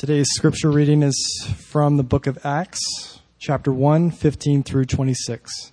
[0.00, 5.72] Today's scripture reading is from the book of Acts, chapter 1, 15 through 26.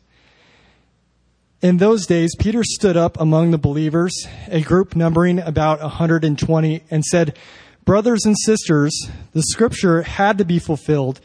[1.62, 7.06] In those days, Peter stood up among the believers, a group numbering about 120, and
[7.06, 7.38] said,
[7.86, 8.92] Brothers and sisters,
[9.32, 11.22] the scripture had to be fulfilled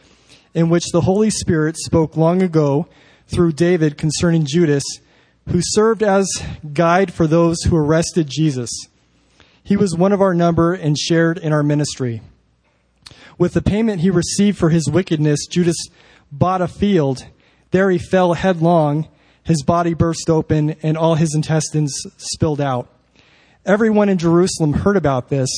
[0.54, 2.86] in which the Holy Spirit spoke long ago
[3.26, 4.84] through David concerning Judas,
[5.48, 6.28] who served as
[6.72, 8.70] guide for those who arrested Jesus.
[9.64, 12.22] He was one of our number and shared in our ministry.
[13.38, 15.76] With the payment he received for his wickedness, Judas
[16.30, 17.26] bought a field.
[17.70, 19.08] There he fell headlong.
[19.44, 22.88] His body burst open and all his intestines spilled out.
[23.64, 25.48] Everyone in Jerusalem heard about this,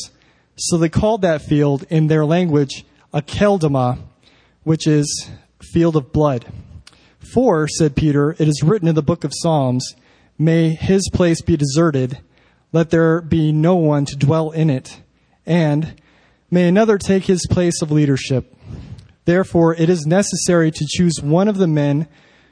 [0.56, 3.98] so they called that field in their language Akeldama,
[4.62, 5.30] which is
[5.72, 6.47] field of blood.
[7.19, 9.95] For, said Peter, it is written in the book of Psalms,
[10.38, 12.19] may his place be deserted,
[12.72, 15.00] let there be no one to dwell in it,
[15.47, 16.00] and
[16.54, 18.54] May another take his place of leadership.
[19.24, 22.06] Therefore, it is necessary to choose one of the men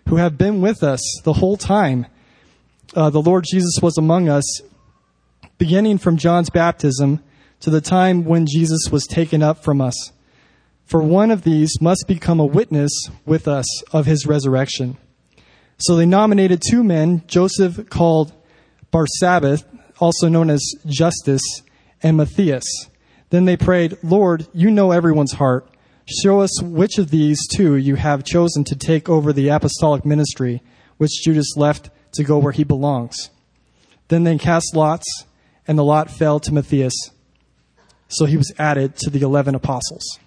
[0.09, 2.07] who have been with us the whole time
[2.97, 4.61] uh, the Lord Jesus was among us,
[5.57, 7.23] beginning from John's baptism
[7.61, 10.11] to the time when Jesus was taken up from us.
[10.85, 12.91] For one of these must become a witness
[13.25, 14.97] with us of his resurrection.
[15.79, 18.33] So they nominated two men, Joseph called
[18.93, 19.65] Barsabbas,
[20.01, 21.63] also known as Justus,
[22.03, 22.65] and Matthias.
[23.33, 25.67] Then they prayed, Lord, you know everyone's heart.
[26.23, 30.61] Show us which of these two you have chosen to take over the apostolic ministry,
[30.99, 33.31] which Judas left to go where he belongs.
[34.09, 35.25] Then they cast lots,
[35.67, 36.93] and the lot fell to Matthias.
[38.09, 40.19] So he was added to the eleven apostles.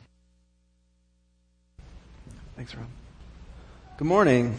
[2.55, 2.87] Thanks, Rob.
[3.97, 4.57] Good morning.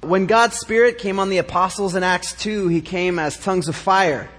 [0.00, 3.76] When God's Spirit came on the apostles in Acts 2, he came as tongues of
[3.76, 4.30] fire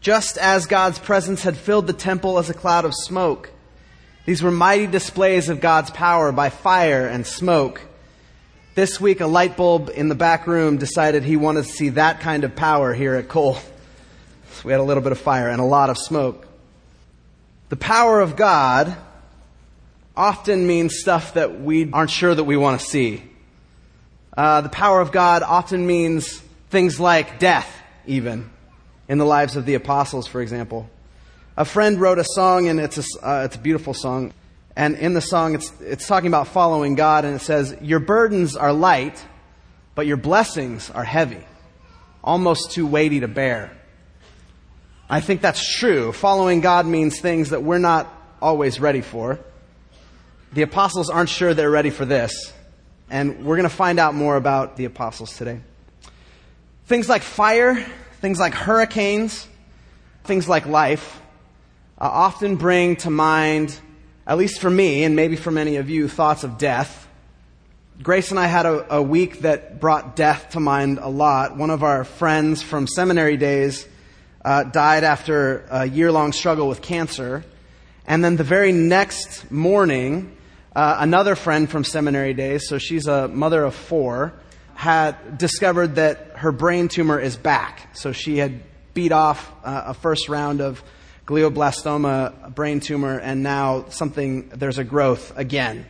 [0.00, 3.50] just as God's presence had filled the temple as a cloud of smoke.
[4.26, 7.80] These were mighty displays of God's power by fire and smoke.
[8.74, 12.20] This week, a light bulb in the back room decided he wanted to see that
[12.20, 13.54] kind of power here at Cole.
[13.54, 16.46] So we had a little bit of fire and a lot of smoke.
[17.70, 18.96] The power of God
[20.16, 23.22] often means stuff that we aren't sure that we want to see.
[24.36, 26.38] Uh, the power of God often means
[26.70, 27.68] things like death,
[28.06, 28.48] even
[29.08, 30.88] in the lives of the apostles, for example.
[31.56, 34.32] A friend wrote a song, and it's a, uh, it's a beautiful song.
[34.76, 38.54] And in the song, it's, it's talking about following God, and it says, Your burdens
[38.54, 39.24] are light,
[39.94, 41.44] but your blessings are heavy,
[42.22, 43.72] almost too weighty to bear.
[45.10, 46.12] I think that's true.
[46.12, 49.40] Following God means things that we're not always ready for.
[50.52, 52.52] The apostles aren't sure they're ready for this.
[53.10, 55.60] And we're going to find out more about the apostles today.
[56.86, 57.84] Things like fire
[58.20, 59.46] Things like hurricanes,
[60.24, 61.20] things like life,
[62.00, 63.78] uh, often bring to mind,
[64.26, 67.06] at least for me, and maybe for many of you, thoughts of death.
[68.02, 71.56] Grace and I had a, a week that brought death to mind a lot.
[71.56, 73.86] One of our friends from seminary days
[74.44, 77.44] uh, died after a year long struggle with cancer.
[78.04, 80.36] And then the very next morning,
[80.74, 84.32] uh, another friend from seminary days, so she's a mother of four,
[84.78, 87.96] had discovered that her brain tumor is back.
[87.96, 88.62] So she had
[88.94, 90.84] beat off uh, a first round of
[91.26, 95.84] glioblastoma brain tumor, and now something, there's a growth again.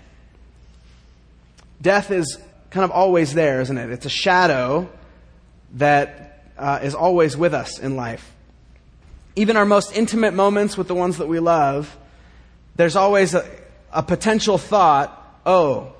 [1.82, 2.38] Death is
[2.70, 3.90] kind of always there, isn't it?
[3.90, 4.88] It's a shadow
[5.74, 8.34] that uh, is always with us in life.
[9.36, 11.94] Even our most intimate moments with the ones that we love,
[12.76, 13.46] there's always a,
[13.92, 15.92] a potential thought, oh,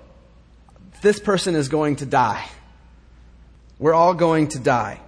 [1.02, 2.48] this person is going to die.
[3.78, 5.00] We're all going to die.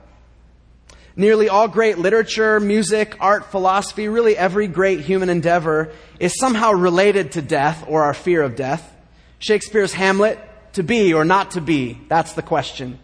[1.16, 7.32] Nearly all great literature, music, art, philosophy, really every great human endeavor is somehow related
[7.32, 8.94] to death or our fear of death.
[9.38, 10.38] Shakespeare's Hamlet,
[10.74, 12.98] to be or not to be, that's the question.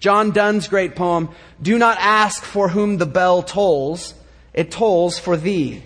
[0.00, 1.28] John Donne's great poem,
[1.60, 4.14] Do not ask for whom the bell tolls,
[4.52, 5.82] it tolls for thee.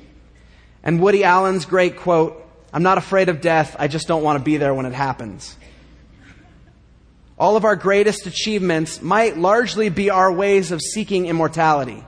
[0.83, 2.43] And Woody Allen's great quote,
[2.73, 5.55] I'm not afraid of death, I just don't want to be there when it happens.
[7.39, 12.03] All of our greatest achievements might largely be our ways of seeking immortality,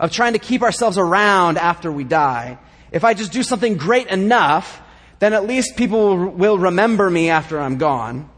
[0.00, 2.58] of trying to keep ourselves around after we die.
[2.90, 4.80] If I just do something great enough,
[5.20, 8.28] then at least people will remember me after I'm gone.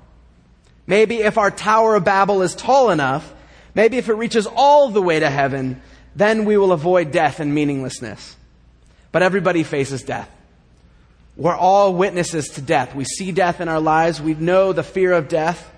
[0.87, 3.33] Maybe if our Tower of Babel is tall enough,
[3.75, 5.81] maybe if it reaches all the way to heaven,
[6.15, 8.37] then we will avoid death and meaninglessness.
[9.11, 10.31] But everybody faces death.
[11.37, 12.95] We're all witnesses to death.
[12.95, 14.21] We see death in our lives.
[14.21, 15.71] We know the fear of death.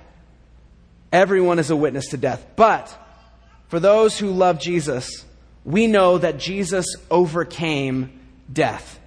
[1.12, 2.44] Everyone is a witness to death.
[2.56, 2.92] But
[3.68, 5.24] for those who love Jesus,
[5.64, 8.20] we know that Jesus overcame
[8.52, 9.00] death.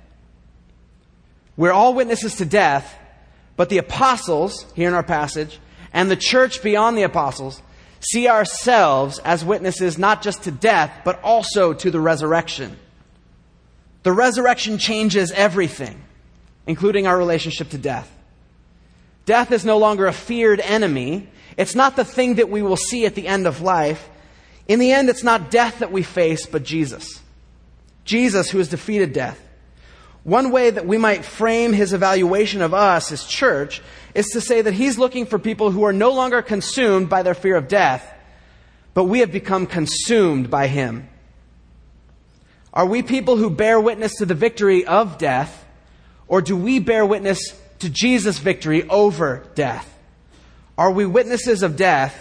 [1.55, 2.97] We're all witnesses to death,
[3.55, 5.59] but the apostles, here in our passage,
[5.93, 7.61] and the church beyond the apostles,
[7.99, 12.77] see ourselves as witnesses not just to death, but also to the resurrection.
[14.03, 16.01] The resurrection changes everything,
[16.65, 18.09] including our relationship to death.
[19.29, 21.29] Death is no longer a feared enemy.
[21.55, 24.09] It's not the thing that we will see at the end of life.
[24.67, 27.21] In the end, it's not death that we face, but Jesus.
[28.05, 29.39] Jesus, who has defeated death.
[30.23, 33.83] One way that we might frame his evaluation of us as church
[34.15, 37.35] is to say that he's looking for people who are no longer consumed by their
[37.35, 38.11] fear of death,
[38.95, 41.07] but we have become consumed by him.
[42.73, 45.67] Are we people who bear witness to the victory of death,
[46.27, 49.93] or do we bear witness to Jesus' victory over death?
[50.77, 52.17] Are we witnesses of death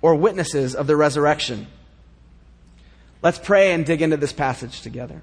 [0.00, 1.66] or witnesses of the resurrection?
[3.22, 5.20] Let's pray and dig into this passage together.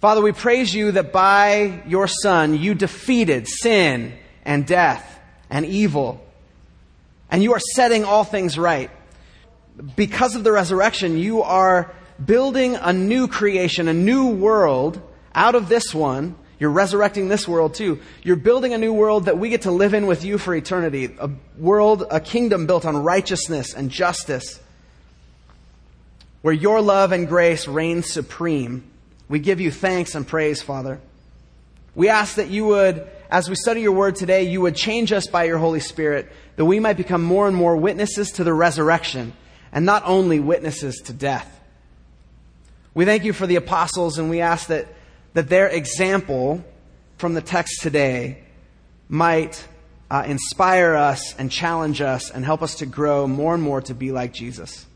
[0.00, 4.14] Father, we praise you that by your Son you defeated sin
[4.46, 5.20] and death
[5.50, 6.24] and evil,
[7.30, 8.90] and you are setting all things right.
[9.96, 11.92] Because of the resurrection, you are
[12.24, 15.00] building a new creation, a new world
[15.34, 16.34] out of this one.
[16.60, 18.00] You're resurrecting this world too.
[18.22, 21.16] You're building a new world that we get to live in with you for eternity.
[21.18, 24.60] A world, a kingdom built on righteousness and justice,
[26.42, 28.84] where your love and grace reign supreme.
[29.26, 31.00] We give you thanks and praise, Father.
[31.94, 35.26] We ask that you would, as we study your word today, you would change us
[35.26, 39.32] by your Holy Spirit, that we might become more and more witnesses to the resurrection,
[39.72, 41.58] and not only witnesses to death.
[42.92, 44.88] We thank you for the apostles, and we ask that,
[45.34, 46.64] that their example
[47.18, 48.38] from the text today
[49.08, 49.66] might
[50.10, 53.94] uh, inspire us and challenge us and help us to grow more and more to
[53.94, 54.86] be like Jesus.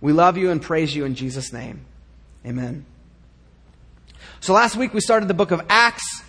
[0.00, 1.84] We love you and praise you in Jesus' name.
[2.44, 2.84] Amen.
[4.40, 6.22] So last week we started the book of Acts.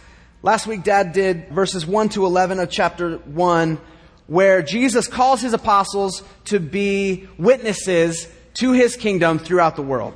[0.44, 3.80] Last week, Dad did verses 1 to 11 of chapter 1,
[4.27, 10.13] where Jesus calls his apostles to be witnesses to his kingdom throughout the world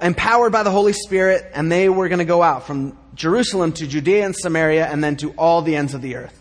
[0.00, 3.86] empowered by the Holy Spirit, and they were going to go out from Jerusalem to
[3.86, 6.38] Judea and Samaria and then to all the ends of the earth.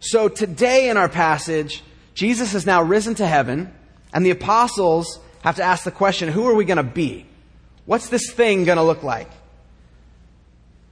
[0.00, 1.82] So today in our passage,
[2.14, 3.72] Jesus has now risen to heaven,
[4.12, 7.26] and the apostles have to ask the question who are we going to be?
[7.86, 9.30] What's this thing going to look like?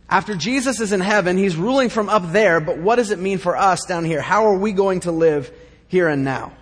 [0.08, 3.38] After Jesus is in heaven, he's ruling from up there, but what does it mean
[3.38, 4.20] for us down here?
[4.20, 5.52] How are we going to live
[5.86, 6.52] here and now?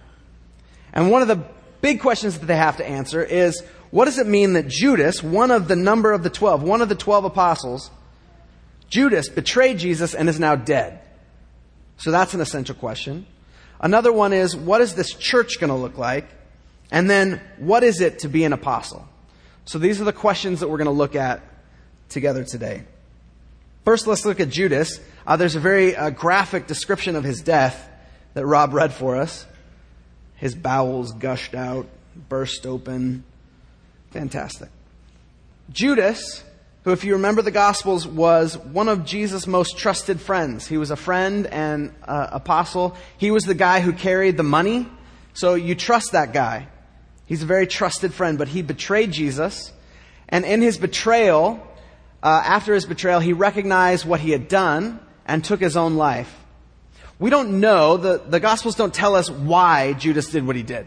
[0.92, 1.42] And one of the
[1.80, 5.50] big questions that they have to answer is what does it mean that Judas, one
[5.50, 7.90] of the number of the twelve, one of the twelve apostles,
[8.88, 11.00] Judas betrayed Jesus and is now dead?
[11.96, 13.26] So that's an essential question.
[13.80, 16.28] Another one is, what is this church going to look like?
[16.90, 19.06] And then, what is it to be an apostle?
[19.64, 21.42] So these are the questions that we're going to look at
[22.08, 22.84] together today.
[23.84, 25.00] First, let's look at Judas.
[25.26, 27.88] Uh, there's a very uh, graphic description of his death
[28.34, 29.46] that Rob read for us.
[30.36, 31.86] His bowels gushed out,
[32.28, 33.24] burst open,
[34.10, 34.70] Fantastic.
[35.70, 36.42] Judas,
[36.84, 40.66] who, if you remember the Gospels, was one of Jesus' most trusted friends.
[40.66, 42.96] He was a friend and uh, apostle.
[43.18, 44.88] He was the guy who carried the money.
[45.34, 46.68] So you trust that guy.
[47.26, 49.72] He's a very trusted friend, but he betrayed Jesus.
[50.28, 51.66] And in his betrayal,
[52.22, 56.34] uh, after his betrayal, he recognized what he had done and took his own life.
[57.18, 60.86] We don't know, the, the Gospels don't tell us why Judas did what he did.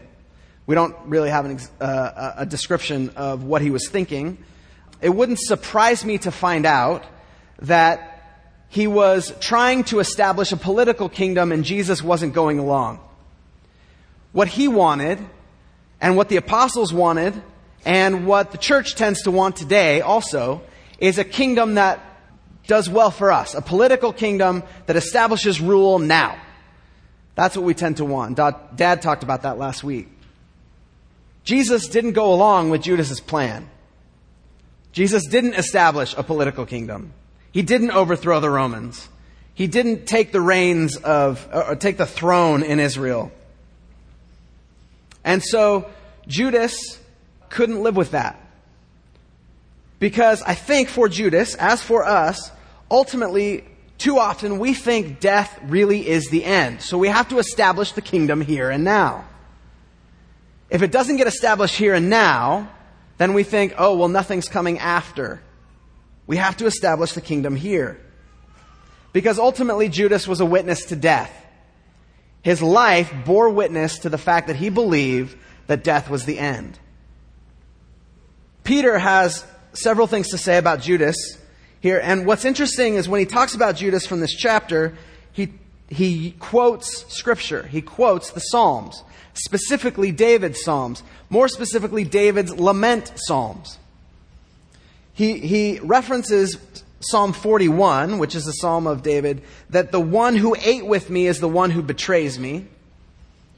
[0.66, 4.38] We don't really have an, uh, a description of what he was thinking.
[5.00, 7.04] It wouldn't surprise me to find out
[7.60, 8.08] that
[8.68, 13.00] he was trying to establish a political kingdom and Jesus wasn't going along.
[14.32, 15.18] What he wanted,
[16.00, 17.40] and what the apostles wanted,
[17.84, 20.62] and what the church tends to want today also,
[20.98, 22.00] is a kingdom that
[22.66, 23.54] does well for us.
[23.54, 26.40] A political kingdom that establishes rule now.
[27.34, 28.36] That's what we tend to want.
[28.36, 30.08] Dad talked about that last week.
[31.44, 33.68] Jesus didn't go along with Judas's plan.
[34.92, 37.12] Jesus didn't establish a political kingdom.
[37.50, 39.08] He didn't overthrow the Romans.
[39.54, 43.32] He didn't take the reins of, or take the throne in Israel.
[45.24, 45.90] And so
[46.26, 46.98] Judas
[47.48, 48.38] couldn't live with that.
[49.98, 52.50] Because I think for Judas, as for us,
[52.90, 53.64] ultimately,
[53.98, 56.82] too often we think death really is the end.
[56.82, 59.24] So we have to establish the kingdom here and now.
[60.72, 62.70] If it doesn't get established here and now,
[63.18, 65.42] then we think, oh, well, nothing's coming after.
[66.26, 68.00] We have to establish the kingdom here.
[69.12, 71.30] Because ultimately, Judas was a witness to death.
[72.40, 75.36] His life bore witness to the fact that he believed
[75.66, 76.78] that death was the end.
[78.64, 81.36] Peter has several things to say about Judas
[81.80, 82.00] here.
[82.02, 84.96] And what's interesting is when he talks about Judas from this chapter,
[85.92, 87.64] he, quotes scripture.
[87.64, 89.02] He quotes the Psalms,
[89.34, 93.78] specifically David's Psalms, more specifically David's lament Psalms.
[95.12, 96.58] He, he references
[97.00, 101.26] Psalm 41, which is a psalm of David, that the one who ate with me
[101.26, 102.66] is the one who betrays me.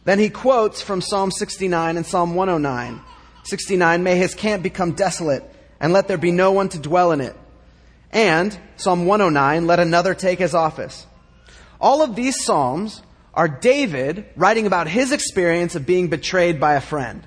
[0.04, 3.00] Then he quotes from Psalm 69 and Psalm 109.
[3.44, 5.44] 69, may his camp become desolate,
[5.78, 7.36] and let there be no one to dwell in it.
[8.10, 11.06] And Psalm 109, let another take his office.
[11.80, 13.02] All of these psalms
[13.34, 17.26] are David writing about his experience of being betrayed by a friend.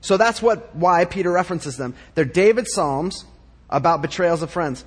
[0.00, 1.94] So that's what, why Peter references them.
[2.14, 3.24] They're David's psalms
[3.68, 4.84] about betrayals of friends.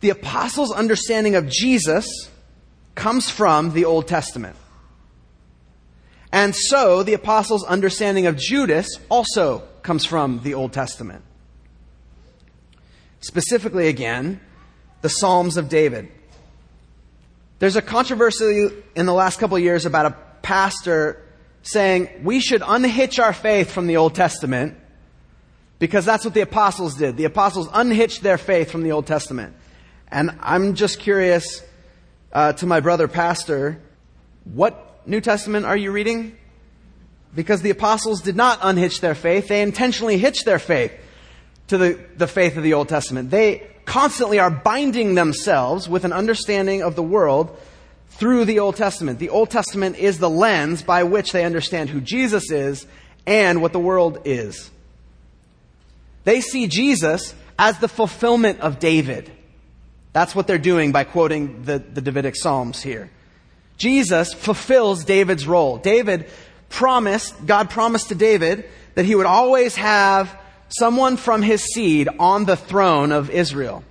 [0.00, 2.06] The apostles' understanding of Jesus
[2.94, 4.56] comes from the Old Testament.
[6.32, 11.22] And so the apostles' understanding of Judas also comes from the Old Testament.
[13.20, 14.40] Specifically, again,
[15.02, 16.08] the Psalms of David.
[17.58, 21.22] There's a controversy in the last couple of years about a pastor
[21.62, 24.76] saying we should unhitch our faith from the Old Testament
[25.78, 27.16] because that's what the apostles did.
[27.16, 29.56] The apostles unhitched their faith from the Old Testament.
[30.08, 31.62] And I'm just curious
[32.32, 33.80] uh, to my brother pastor,
[34.44, 36.36] what New Testament are you reading?
[37.34, 40.92] Because the apostles did not unhitch their faith, they intentionally hitched their faith
[41.68, 43.30] to the, the faith of the Old Testament.
[43.30, 47.56] They constantly are binding themselves with an understanding of the world
[48.10, 49.18] through the Old Testament.
[49.18, 52.86] The Old Testament is the lens by which they understand who Jesus is
[53.26, 54.70] and what the world is.
[56.24, 59.30] They see Jesus as the fulfillment of David.
[60.12, 63.10] That's what they're doing by quoting the, the Davidic Psalms here.
[63.76, 65.76] Jesus fulfills David's role.
[65.76, 66.26] David
[66.70, 70.34] promised, God promised to David that he would always have
[70.68, 73.84] someone from his seed on the throne of Israel.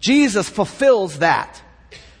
[0.00, 1.62] Jesus fulfills that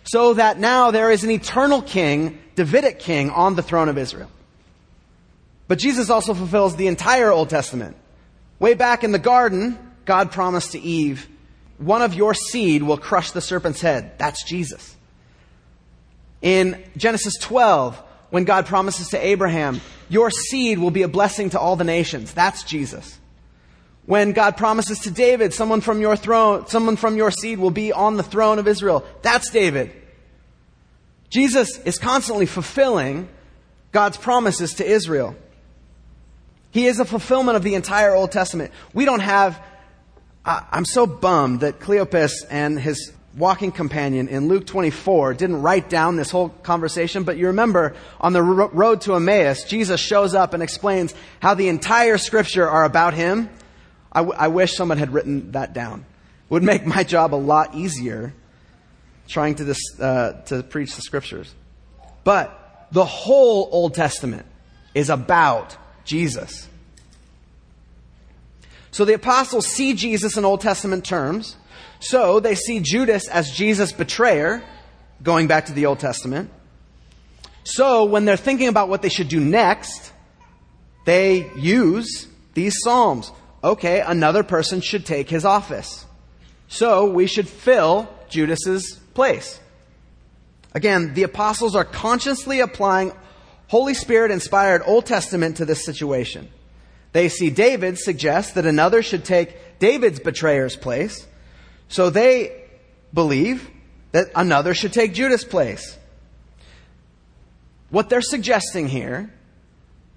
[0.04, 4.30] so that now there is an eternal king, Davidic king, on the throne of Israel.
[5.68, 7.96] But Jesus also fulfills the entire Old Testament.
[8.58, 11.28] Way back in the garden, God promised to Eve
[11.78, 14.18] one of your seed will crush the serpent's head.
[14.18, 14.96] That's Jesus.
[16.40, 17.96] In Genesis 12,
[18.30, 22.32] when God promises to Abraham, your seed will be a blessing to all the nations.
[22.32, 23.18] That's Jesus.
[24.04, 27.92] When God promises to David, someone from your throne, someone from your seed will be
[27.92, 29.04] on the throne of Israel.
[29.22, 29.92] That's David.
[31.28, 33.28] Jesus is constantly fulfilling
[33.90, 35.34] God's promises to Israel.
[36.70, 38.70] He is a fulfillment of the entire Old Testament.
[38.94, 39.60] We don't have
[40.46, 46.16] I'm so bummed that Cleopas and his walking companion in Luke 24 didn't write down
[46.16, 50.62] this whole conversation, but you remember on the road to Emmaus, Jesus shows up and
[50.62, 53.50] explains how the entire scripture are about him.
[54.10, 56.06] I, w- I wish someone had written that down.
[56.48, 58.32] Would make my job a lot easier
[59.28, 61.52] trying to, uh, to preach the scriptures.
[62.24, 64.46] But the whole Old Testament
[64.94, 66.68] is about Jesus.
[68.92, 71.56] So the apostles see Jesus in Old Testament terms.
[72.00, 74.62] So they see Judas as Jesus' betrayer,
[75.22, 76.50] going back to the Old Testament.
[77.64, 80.12] So when they're thinking about what they should do next,
[81.04, 83.32] they use these Psalms.
[83.64, 86.04] Okay, another person should take his office.
[86.68, 89.58] So we should fill Judas's place.
[90.74, 93.12] Again, the apostles are consciously applying
[93.68, 96.48] Holy Spirit inspired Old Testament to this situation.
[97.12, 101.26] They see David suggest that another should take David's betrayer's place.
[101.88, 102.64] So they
[103.12, 103.70] believe
[104.12, 105.98] that another should take Judas' place.
[107.90, 109.32] What they're suggesting here,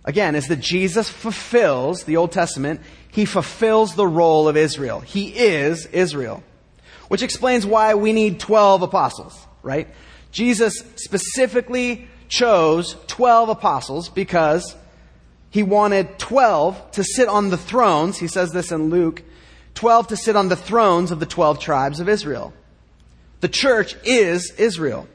[0.05, 2.81] again, is that Jesus fulfills the Old Testament.
[3.11, 5.01] He fulfills the role of Israel.
[5.01, 6.43] He is Israel.
[7.09, 9.87] Which explains why we need 12 apostles, right?
[10.31, 14.75] Jesus specifically chose 12 apostles because
[15.49, 18.17] he wanted 12 to sit on the thrones.
[18.19, 19.23] He says this in Luke
[19.79, 22.51] 12 to sit on the thrones of the 12 tribes of Israel.
[23.39, 25.07] The church is Israel.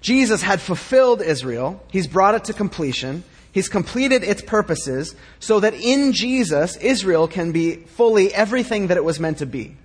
[0.00, 1.82] Jesus had fulfilled Israel.
[1.90, 3.24] He's brought it to completion.
[3.50, 9.02] He's completed its purposes so that in Jesus, Israel can be fully everything that it
[9.02, 9.76] was meant to be.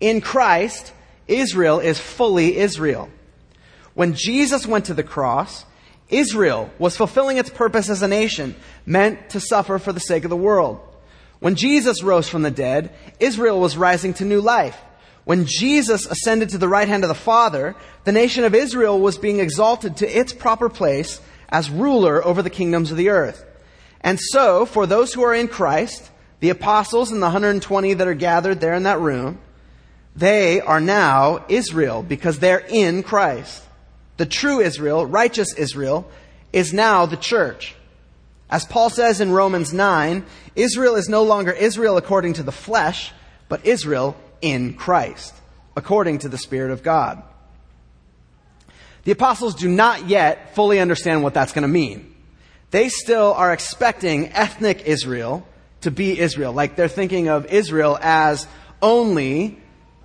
[0.00, 0.94] In Christ,
[1.28, 3.10] Israel is fully Israel.
[3.92, 5.66] When Jesus went to the cross,
[6.08, 8.54] Israel was fulfilling its purpose as a nation,
[8.86, 10.80] meant to suffer for the sake of the world.
[11.42, 14.78] When Jesus rose from the dead, Israel was rising to new life.
[15.24, 19.18] When Jesus ascended to the right hand of the Father, the nation of Israel was
[19.18, 23.44] being exalted to its proper place as ruler over the kingdoms of the earth.
[24.02, 26.10] And so, for those who are in Christ,
[26.42, 29.38] The apostles and the 120 that are gathered there in that room,
[30.16, 33.62] they are now Israel because they're in Christ.
[34.16, 36.10] The true Israel, righteous Israel,
[36.52, 37.76] is now the church.
[38.52, 43.10] As Paul says in Romans 9, Israel is no longer Israel according to the flesh,
[43.48, 45.34] but Israel in Christ,
[45.74, 47.22] according to the Spirit of God.
[49.04, 52.14] The apostles do not yet fully understand what that's going to mean.
[52.70, 55.46] They still are expecting ethnic Israel
[55.80, 56.52] to be Israel.
[56.52, 58.46] Like they're thinking of Israel as
[58.82, 59.58] only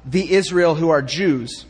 [0.05, 1.65] the Israel who are Jews.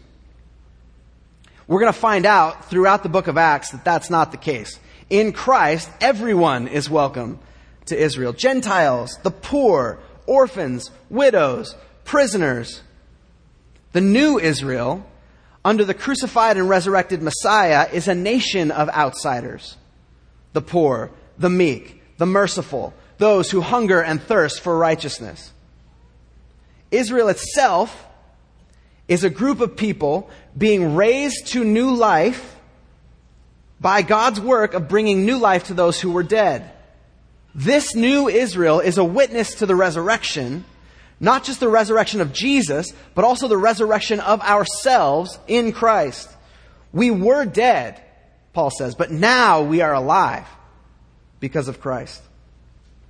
[1.67, 4.79] We're going to find out throughout the book of Acts that that's not the case.
[5.09, 7.39] In Christ, everyone is welcome
[7.85, 8.33] to Israel.
[8.33, 12.81] Gentiles, the poor, orphans, widows, prisoners.
[13.93, 15.09] The new Israel,
[15.63, 19.77] under the crucified and resurrected Messiah, is a nation of outsiders.
[20.51, 25.53] The poor, the meek, the merciful, those who hunger and thirst for righteousness.
[26.91, 28.05] Israel itself
[29.07, 32.56] is a group of people being raised to new life
[33.79, 36.71] by God's work of bringing new life to those who were dead.
[37.53, 40.65] This new Israel is a witness to the resurrection,
[41.19, 46.29] not just the resurrection of Jesus, but also the resurrection of ourselves in Christ.
[46.93, 48.01] We were dead,
[48.53, 50.47] Paul says, but now we are alive
[51.39, 52.21] because of Christ.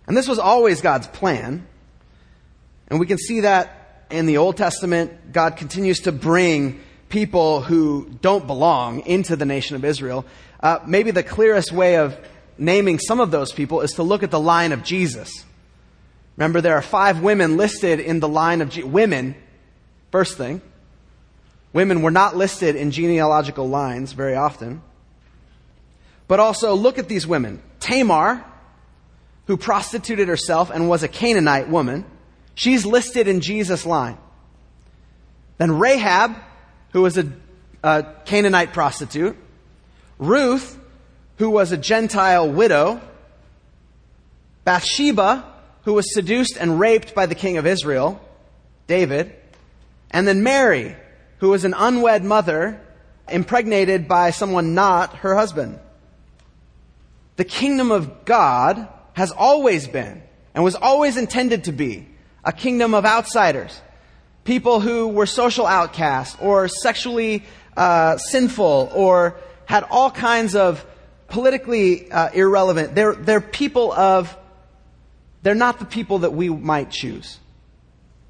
[0.08, 1.68] And this was always God's plan.
[2.88, 8.10] And we can see that in the Old Testament, God continues to bring people who
[8.22, 10.26] don't belong into the nation of Israel.
[10.60, 12.18] Uh, maybe the clearest way of
[12.58, 15.46] naming some of those people is to look at the line of Jesus.
[16.36, 19.36] Remember, there are five women listed in the line of Je- women.
[20.12, 20.62] First thing,
[21.74, 24.82] women were not listed in genealogical lines very often.
[26.28, 27.62] But also, look at these women.
[27.80, 28.44] Tamar,
[29.48, 32.06] who prostituted herself and was a Canaanite woman,
[32.54, 34.18] she's listed in Jesus' line.
[35.58, 36.36] Then Rahab,
[36.92, 37.32] who was a,
[37.84, 39.36] a Canaanite prostitute.
[40.18, 40.80] Ruth,
[41.38, 43.02] who was a Gentile widow.
[44.64, 45.46] Bathsheba,
[45.84, 48.20] who was seduced and raped by the king of Israel,
[48.88, 49.34] David.
[50.12, 50.96] And then Mary,
[51.38, 52.82] who was an unwed mother,
[53.30, 55.80] impregnated by someone not her husband.
[57.36, 60.24] The kingdom of God has always been
[60.54, 62.08] and was always intended to be
[62.44, 63.80] a kingdom of outsiders.
[64.48, 67.44] People who were social outcasts or sexually
[67.76, 70.86] uh, sinful or had all kinds of
[71.28, 72.96] politically uh, irrelevant.
[72.96, 74.34] They're, they're people of,
[75.44, 77.40] they're not the people that we might choose.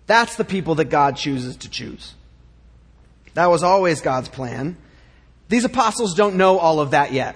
[0.07, 2.15] That's the people that God chooses to choose.
[3.35, 4.75] That was always God's plan.
[5.49, 7.35] These apostles don't know all of that yet.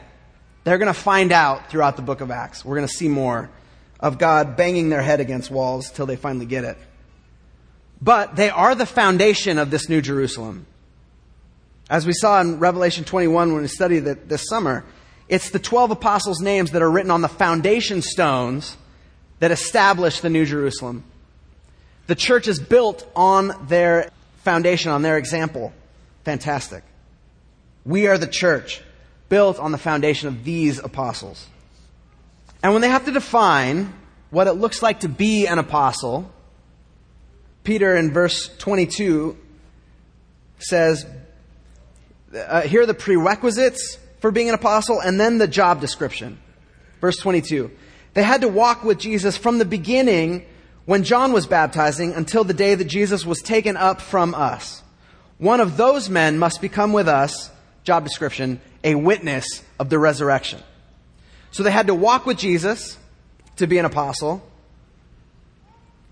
[0.64, 2.66] They're going to find out throughout the book of Acts.
[2.66, 3.52] We're going to see more
[4.00, 6.80] of God banging their head against walls till they finally get it.
[8.02, 10.66] But they are the foundation of this new Jerusalem.
[11.90, 14.84] As we saw in Revelation 21 when we studied it this summer,
[15.28, 18.76] it's the 12 apostles' names that are written on the foundation stones
[19.40, 21.04] that establish the New Jerusalem.
[22.08, 25.74] The church is built on their foundation, on their example.
[26.24, 26.84] Fantastic.
[27.86, 28.82] We are the church
[29.30, 31.48] built on the foundation of these apostles.
[32.64, 33.94] And when they have to define
[34.30, 36.32] what it looks like to be an apostle,
[37.64, 39.38] Peter in verse 22
[40.60, 41.06] says,
[42.36, 46.40] uh, here are the prerequisites for being an apostle and then the job description.
[47.00, 47.72] Verse 22.
[48.14, 50.46] They had to walk with Jesus from the beginning
[50.86, 54.82] when John was baptizing until the day that Jesus was taken up from us.
[55.38, 57.50] One of those men must become with us,
[57.84, 60.62] job description, a witness of the resurrection.
[61.52, 62.98] So they had to walk with Jesus
[63.58, 64.48] to be an apostle.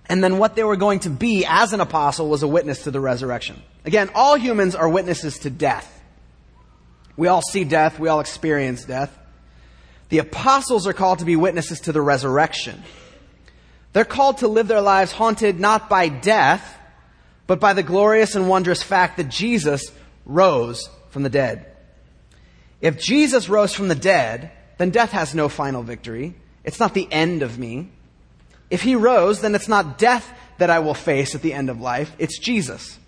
[0.10, 2.92] And then what they were going to be as an apostle was a witness to
[2.92, 3.62] the resurrection.
[3.86, 5.96] Again, all humans are witnesses to death.
[7.16, 9.16] We all see death, we all experience death.
[10.10, 12.82] The apostles are called to be witnesses to the resurrection.
[13.94, 16.78] They're called to live their lives haunted not by death,
[17.46, 19.92] but by the glorious and wondrous fact that Jesus
[20.26, 21.66] rose from the dead.
[22.82, 26.36] If Jesus rose from the dead, then death has no final victory.
[26.64, 27.90] It's not the end of me.
[28.70, 31.80] If he rose, then it's not death that I will face at the end of
[31.80, 33.00] life, it's Jesus.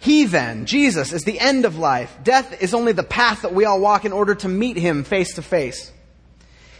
[0.00, 2.16] He then, Jesus, is the end of life.
[2.22, 5.34] Death is only the path that we all walk in order to meet him face
[5.34, 5.92] to face.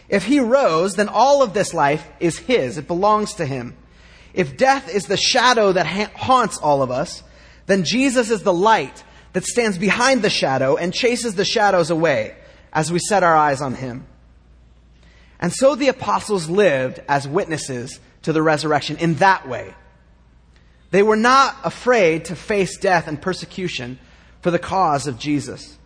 [0.07, 2.77] If he rose, then all of this life is his.
[2.77, 3.75] It belongs to him.
[4.33, 7.23] If death is the shadow that ha- haunts all of us,
[7.65, 9.03] then Jesus is the light
[9.33, 12.35] that stands behind the shadow and chases the shadows away
[12.71, 14.07] as we set our eyes on him.
[15.39, 19.73] And so the apostles lived as witnesses to the resurrection in that way.
[20.91, 23.99] They were not afraid to face death and persecution
[24.41, 25.77] for the cause of Jesus.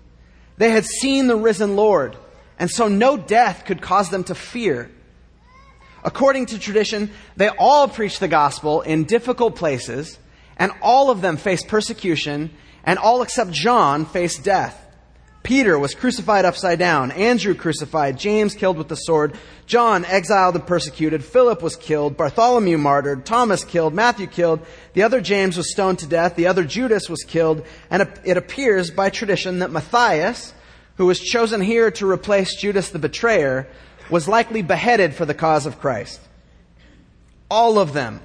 [0.57, 2.15] They had seen the risen Lord,
[2.57, 4.89] and so no death could cause them to fear.
[6.03, 10.17] According to tradition, they all preached the gospel in difficult places,
[10.57, 12.51] and all of them faced persecution,
[12.83, 14.79] and all except John faced death.
[15.43, 20.65] Peter was crucified upside down, Andrew crucified, James killed with the sword, John exiled and
[20.65, 25.99] persecuted, Philip was killed, Bartholomew martyred, Thomas killed, Matthew killed, the other James was stoned
[25.99, 30.53] to death, the other Judas was killed, and it appears by tradition that Matthias,
[30.95, 33.67] who was chosen here to replace Judas the betrayer,
[34.09, 36.21] was likely beheaded for the cause of Christ.
[37.51, 38.21] All of them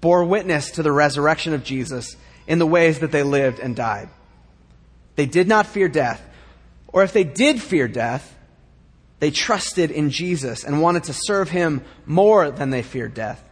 [0.00, 2.16] bore witness to the resurrection of Jesus
[2.48, 4.08] in the ways that they lived and died.
[5.14, 6.20] They did not fear death
[6.88, 8.36] or if they did fear death,
[9.18, 13.42] they trusted in Jesus and wanted to serve him more than they feared death.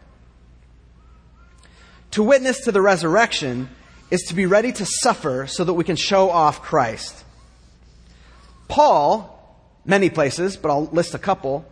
[2.11, 3.69] To witness to the resurrection
[4.11, 7.23] is to be ready to suffer so that we can show off Christ.
[8.67, 9.31] Paul,
[9.83, 11.65] many places, but I'll list a couple,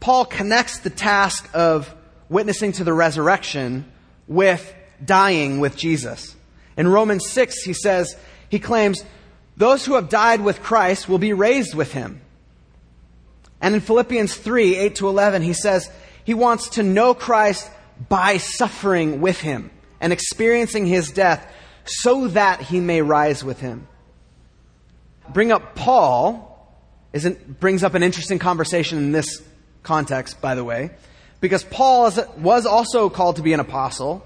[0.00, 1.94] Paul connects the task of
[2.28, 3.90] witnessing to the resurrection
[4.28, 6.34] with dying with Jesus.
[6.76, 8.16] In Romans 6, he says,
[8.50, 9.04] he claims,
[9.56, 12.20] those who have died with Christ will be raised with him.
[13.60, 15.90] And in Philippians 3 8 to 11, he says
[16.24, 17.70] he wants to know Christ
[18.08, 21.50] by suffering with him and experiencing his death
[21.84, 23.86] so that he may rise with him.
[25.32, 26.52] Bring up Paul
[27.16, 29.42] isn't, brings up an interesting conversation in this
[29.82, 30.90] context, by the way,
[31.40, 34.25] because Paul was also called to be an apostle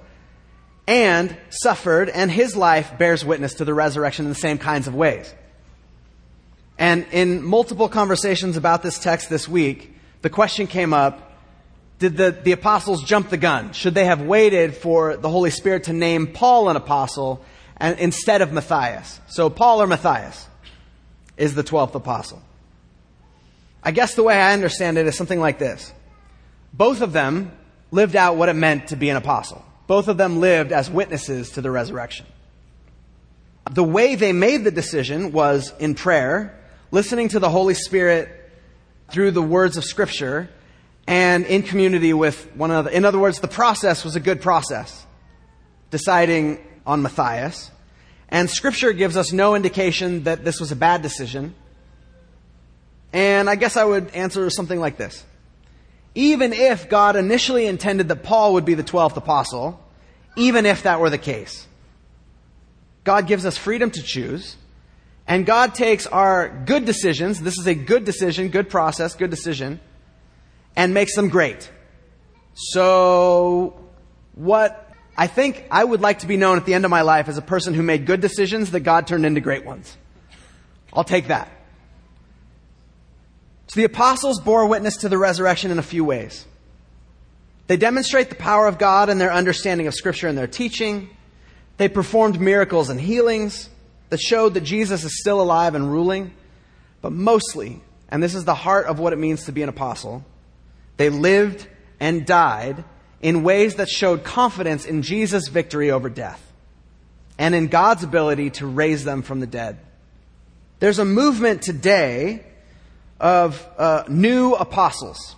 [0.86, 4.94] and suffered, and his life bears witness to the resurrection in the same kinds of
[4.94, 5.32] ways.
[6.78, 11.30] And in multiple conversations about this text this week, the question came up
[12.00, 13.74] did the, the apostles jump the gun?
[13.74, 17.44] Should they have waited for the Holy Spirit to name Paul an apostle
[17.76, 19.20] and, instead of Matthias?
[19.28, 20.48] So, Paul or Matthias
[21.36, 22.42] is the 12th apostle.
[23.82, 25.92] I guess the way I understand it is something like this
[26.72, 27.52] both of them
[27.90, 29.62] lived out what it meant to be an apostle.
[29.90, 32.24] Both of them lived as witnesses to the resurrection.
[33.72, 36.56] The way they made the decision was in prayer,
[36.92, 38.28] listening to the Holy Spirit
[39.08, 40.48] through the words of Scripture,
[41.08, 42.90] and in community with one another.
[42.90, 45.04] In other words, the process was a good process,
[45.90, 47.72] deciding on Matthias.
[48.28, 51.52] And Scripture gives us no indication that this was a bad decision.
[53.12, 55.24] And I guess I would answer something like this
[56.14, 59.79] even if God initially intended that Paul would be the 12th apostle,
[60.36, 61.66] even if that were the case.
[63.04, 64.56] God gives us freedom to choose,
[65.26, 69.80] and God takes our good decisions, this is a good decision, good process, good decision,
[70.76, 71.70] and makes them great.
[72.54, 73.80] So,
[74.34, 77.28] what I think I would like to be known at the end of my life
[77.28, 79.96] as a person who made good decisions that God turned into great ones.
[80.92, 81.50] I'll take that.
[83.68, 86.46] So the apostles bore witness to the resurrection in a few ways.
[87.70, 91.08] They demonstrate the power of God in their understanding of Scripture and their teaching.
[91.76, 93.70] They performed miracles and healings
[94.08, 96.32] that showed that Jesus is still alive and ruling.
[97.00, 100.24] But mostly, and this is the heart of what it means to be an apostle,
[100.96, 101.68] they lived
[102.00, 102.82] and died
[103.22, 106.44] in ways that showed confidence in Jesus' victory over death
[107.38, 109.78] and in God's ability to raise them from the dead.
[110.80, 112.44] There's a movement today
[113.20, 115.36] of uh, new apostles.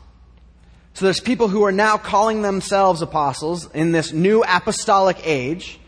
[0.95, 5.79] So there's people who are now calling themselves apostles in this new apostolic age.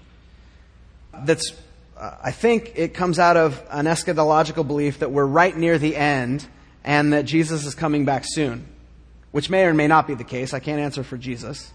[1.25, 1.53] That's,
[1.97, 5.95] uh, I think it comes out of an eschatological belief that we're right near the
[5.95, 6.47] end
[6.85, 8.67] and that Jesus is coming back soon,
[9.31, 10.55] which may or may not be the case.
[10.55, 11.71] I can't answer for Jesus.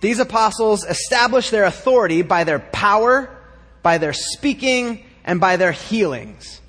[0.00, 3.34] These apostles establish their authority by their power,
[3.82, 6.60] by their speaking, and by their healings.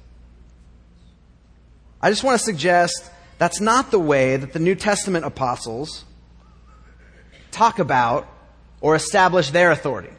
[2.01, 3.11] I just want to suggest
[3.45, 6.03] that's not the way that the New Testament apostles
[7.51, 8.27] talk about
[8.81, 10.09] or establish their authority.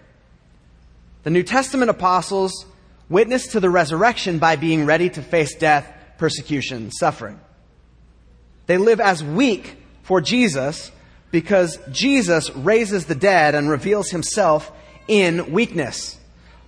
[1.24, 2.66] The New Testament apostles
[3.08, 7.40] witness to the resurrection by being ready to face death, persecution, suffering.
[8.66, 10.92] They live as weak for Jesus
[11.32, 14.70] because Jesus raises the dead and reveals himself
[15.08, 16.16] in weakness.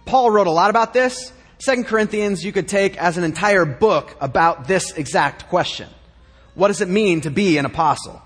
[0.07, 4.17] Paul wrote a lot about this Second Corinthians you could take as an entire book
[4.21, 5.89] about this exact question.
[6.59, 8.21] What does it mean to be an apostle?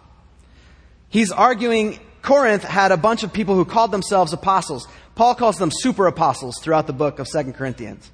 [1.10, 4.88] He's arguing Corinth had a bunch of people who called themselves apostles.
[5.14, 8.10] Paul calls them super apostles throughout the book of Second Corinthians.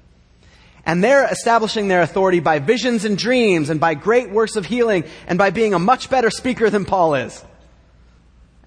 [0.85, 5.05] And they're establishing their authority by visions and dreams and by great works of healing
[5.25, 7.41] and by being a much better speaker than Paul is.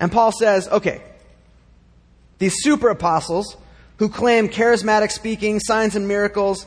[0.01, 1.03] And Paul says, okay,
[2.39, 3.59] these super apostles
[3.99, 6.65] who claim charismatic speaking, signs and miracles,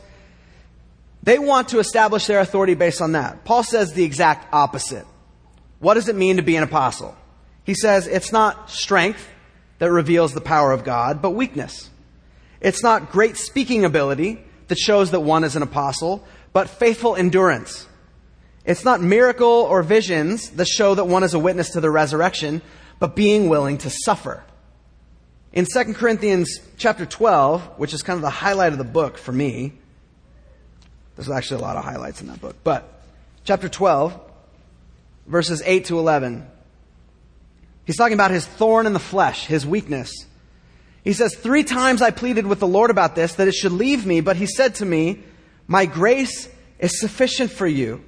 [1.25, 3.43] they want to establish their authority based on that.
[3.43, 5.05] Paul says the exact opposite.
[5.79, 7.17] What does it mean to be an apostle?
[7.63, 9.27] He says it's not strength
[9.79, 11.89] that reveals the power of God, but weakness.
[12.61, 17.87] It's not great speaking ability that shows that one is an apostle, but faithful endurance.
[18.63, 22.61] It's not miracle or visions that show that one is a witness to the resurrection,
[22.99, 24.43] but being willing to suffer.
[25.53, 29.31] In 2 Corinthians chapter 12, which is kind of the highlight of the book for
[29.31, 29.73] me,
[31.15, 32.55] there's actually a lot of highlights in that book.
[32.63, 33.01] But
[33.45, 34.19] chapter 12,
[35.27, 36.45] verses 8 to 11.
[37.85, 40.11] He's talking about his thorn in the flesh, his weakness.
[41.03, 44.05] He says, Three times I pleaded with the Lord about this, that it should leave
[44.05, 45.23] me, but he said to me,
[45.67, 46.49] My grace
[46.79, 48.03] is sufficient for you,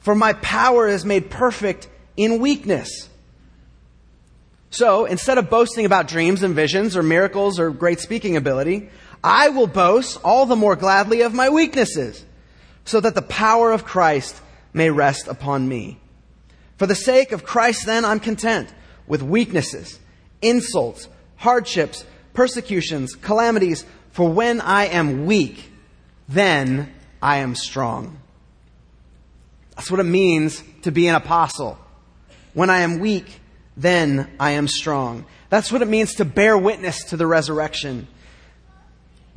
[0.00, 3.08] for my power is made perfect in weakness.
[4.70, 8.88] So, instead of boasting about dreams and visions or miracles or great speaking ability,
[9.22, 12.24] I will boast all the more gladly of my weaknesses
[12.90, 14.40] so that the power of Christ
[14.72, 15.96] may rest upon me.
[16.76, 18.68] For the sake of Christ, then, I'm content
[19.06, 20.00] with weaknesses,
[20.42, 25.70] insults, hardships, persecutions, calamities, for when I am weak,
[26.28, 28.18] then I am strong.
[29.76, 31.78] That's what it means to be an apostle.
[32.54, 33.40] When I am weak,
[33.76, 35.26] then I am strong.
[35.48, 38.08] That's what it means to bear witness to the resurrection.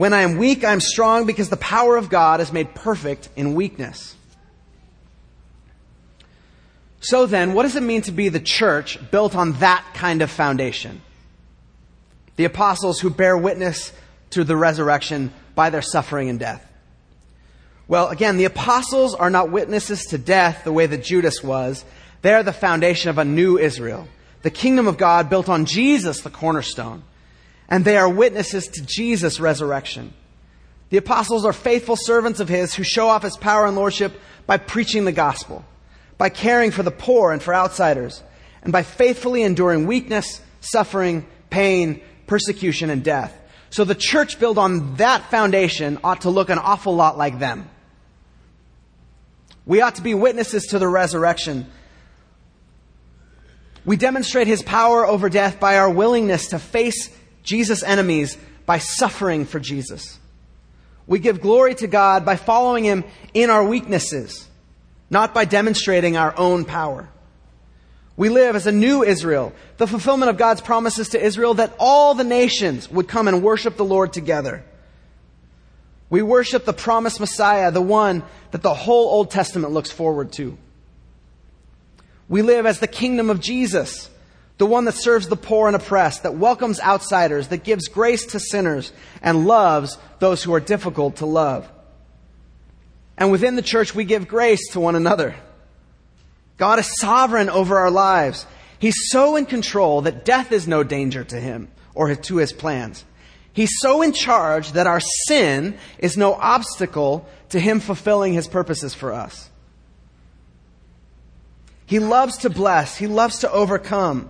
[0.03, 3.29] When I am weak, I am strong because the power of God is made perfect
[3.37, 4.17] in weakness.
[6.99, 10.29] So then, what does it mean to be the church built on that kind of
[10.29, 11.01] foundation?
[12.35, 13.93] The apostles who bear witness
[14.31, 16.69] to the resurrection by their suffering and death.
[17.87, 21.85] Well, again, the apostles are not witnesses to death the way that Judas was.
[22.23, 24.09] They are the foundation of a new Israel,
[24.41, 27.03] the kingdom of God built on Jesus, the cornerstone
[27.73, 30.13] and they are witnesses to Jesus' resurrection.
[30.91, 34.13] The apostles are faithful servants of His who show off His power and lordship
[34.45, 35.65] by preaching the gospel,
[36.19, 38.21] by caring for the poor and for outsiders,
[38.61, 43.35] and by faithfully enduring weakness, suffering, pain, persecution, and death.
[43.71, 47.67] So the church built on that foundation ought to look an awful lot like them.
[49.65, 51.65] We ought to be witnesses to the resurrection.
[53.83, 57.09] We demonstrate his power over death by our willingness to face
[57.43, 60.19] Jesus' enemies by suffering for Jesus.
[61.05, 63.03] We give glory to God by following Him
[63.33, 64.47] in our weaknesses,
[65.09, 67.09] not by demonstrating our own power.
[68.15, 72.13] We live as a new Israel, the fulfillment of God's promises to Israel that all
[72.13, 74.63] the nations would come and worship the Lord together.
[76.09, 80.57] We worship the promised Messiah, the one that the whole Old Testament looks forward to.
[82.29, 84.09] We live as the kingdom of Jesus,
[84.63, 88.39] the one that serves the poor and oppressed, that welcomes outsiders, that gives grace to
[88.39, 91.69] sinners, and loves those who are difficult to love.
[93.17, 95.35] And within the church, we give grace to one another.
[96.55, 98.45] God is sovereign over our lives.
[98.79, 103.03] He's so in control that death is no danger to him or to his plans.
[103.51, 108.93] He's so in charge that our sin is no obstacle to him fulfilling his purposes
[108.93, 109.49] for us.
[111.85, 112.95] He loves to bless.
[112.95, 114.29] He loves to overcome.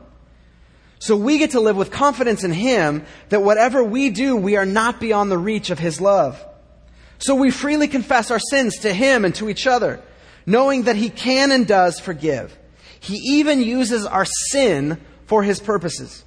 [1.03, 4.65] So we get to live with confidence in Him that whatever we do, we are
[4.65, 6.41] not beyond the reach of His love.
[7.17, 9.99] So we freely confess our sins to Him and to each other,
[10.45, 12.57] knowing that He can and does forgive.
[13.01, 16.23] He even uses our sin for His purposes.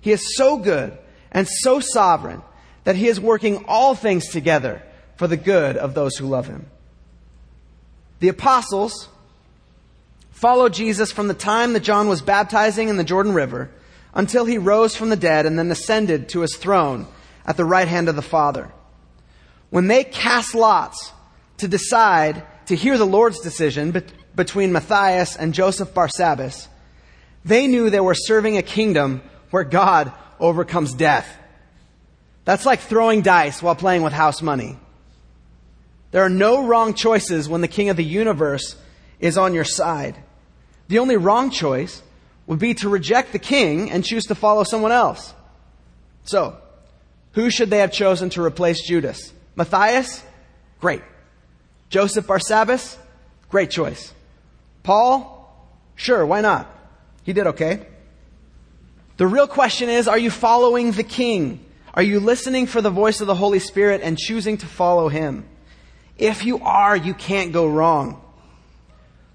[0.00, 0.98] He is so good
[1.30, 2.42] and so sovereign
[2.82, 4.82] that He is working all things together
[5.14, 6.66] for the good of those who love Him.
[8.18, 9.08] The apostles
[10.32, 13.70] followed Jesus from the time that John was baptizing in the Jordan River
[14.16, 17.06] until he rose from the dead and then ascended to his throne
[17.44, 18.72] at the right hand of the Father.
[19.68, 21.12] When they cast lots
[21.58, 24.00] to decide to hear the Lord's decision be-
[24.34, 26.66] between Matthias and Joseph Barsabbas,
[27.44, 31.28] they knew they were serving a kingdom where God overcomes death.
[32.46, 34.78] That's like throwing dice while playing with house money.
[36.10, 38.76] There are no wrong choices when the king of the universe
[39.20, 40.16] is on your side.
[40.88, 42.02] The only wrong choice
[42.46, 45.34] would be to reject the king and choose to follow someone else.
[46.24, 46.56] So,
[47.32, 49.32] who should they have chosen to replace Judas?
[49.56, 50.22] Matthias?
[50.80, 51.02] Great.
[51.88, 52.96] Joseph Barsabbas?
[53.48, 54.12] Great choice.
[54.82, 55.32] Paul?
[55.96, 56.70] Sure, why not?
[57.22, 57.86] He did okay.
[59.16, 61.64] The real question is, are you following the king?
[61.94, 65.48] Are you listening for the voice of the Holy Spirit and choosing to follow him?
[66.18, 68.22] If you are, you can't go wrong.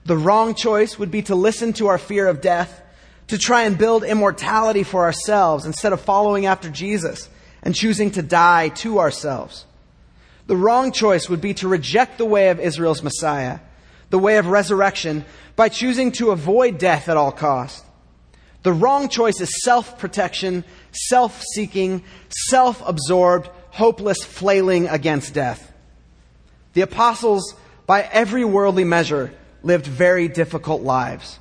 [0.06, 2.81] The wrong choice would be to listen to our fear of death,
[3.32, 7.30] to try and build immortality for ourselves instead of following after Jesus
[7.64, 9.66] and choosing to die to ourselves.
[10.48, 13.60] The wrong choice would be to reject the way of Israel's Messiah,
[14.10, 15.24] the way of resurrection,
[15.56, 17.86] by choosing to avoid death at all cost.
[18.64, 22.04] The wrong choice is self protection, self seeking,
[22.50, 25.72] self absorbed, hopeless flailing against death.
[26.74, 27.56] The apostles,
[27.88, 31.40] by every worldly measure, lived very difficult lives.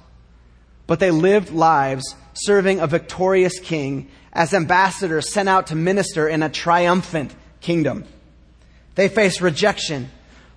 [0.90, 6.42] But they lived lives serving a victorious king as ambassadors sent out to minister in
[6.42, 8.02] a triumphant kingdom.
[8.96, 10.10] They faced rejection,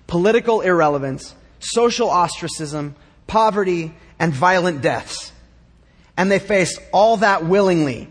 [0.08, 2.96] political irrelevance, social ostracism,
[3.28, 5.30] poverty, and violent deaths.
[6.16, 8.08] And they faced all that willingly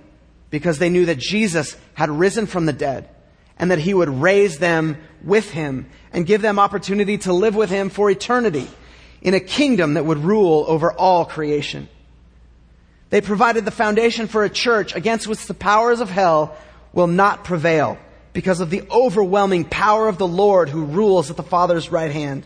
[0.50, 3.10] because they knew that Jesus had risen from the dead
[3.58, 7.70] and that he would raise them with him and give them opportunity to live with
[7.70, 8.70] him for eternity
[9.22, 11.90] in a kingdom that would rule over all creation.
[13.13, 16.58] They provided the foundation for a church against which the powers of hell
[16.93, 17.99] will not prevail
[18.34, 22.43] because of the overwhelming power of the Lord who rules at the Father's right hand.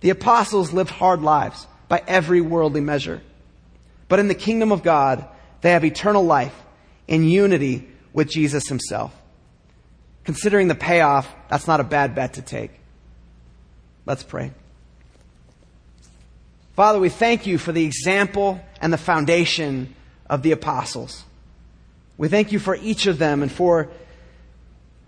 [0.00, 3.20] The apostles lived hard lives by every worldly measure.
[4.08, 5.26] But in the kingdom of God,
[5.60, 6.58] they have eternal life
[7.06, 9.14] in unity with Jesus himself.
[10.24, 12.70] Considering the payoff, that's not a bad bet to take.
[14.06, 14.50] Let's pray.
[16.78, 19.96] Father, we thank you for the example and the foundation
[20.30, 21.24] of the apostles.
[22.16, 23.88] We thank you for each of them and for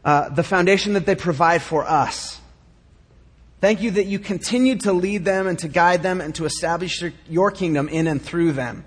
[0.04, 2.40] uh, the foundation that they provide for us.
[3.60, 7.04] Thank you that you continue to lead them and to guide them and to establish
[7.28, 8.84] your kingdom in and through them.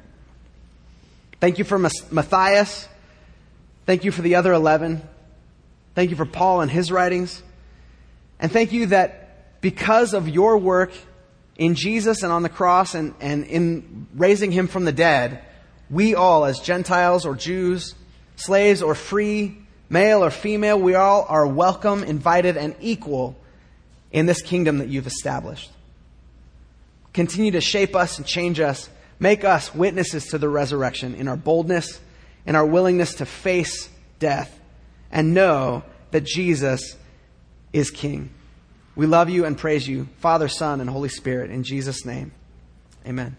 [1.40, 2.90] Thank you for Matthias.
[3.86, 5.08] Thank you for the other 11.
[5.96, 7.44] Thank you for Paul and his writings.
[8.42, 10.92] And thank you that because of your work
[11.58, 15.44] in Jesus and on the cross and, and in raising him from the dead,
[15.90, 17.96] we all, as Gentiles or Jews,
[18.36, 19.58] slaves or free,
[19.90, 23.36] male or female, we all are welcome, invited, and equal
[24.12, 25.70] in this kingdom that you've established.
[27.14, 28.90] Continue to shape us and change us.
[29.20, 32.00] Make us witnesses to the resurrection in our boldness,
[32.46, 33.88] in our willingness to face
[34.18, 34.60] death,
[35.12, 36.96] and know that Jesus
[37.72, 38.32] is King.
[38.96, 42.32] We love you and praise you, Father, Son, and Holy Spirit, in Jesus' name.
[43.08, 43.36] Amen.